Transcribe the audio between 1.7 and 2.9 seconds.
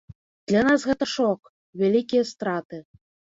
вялікія страты.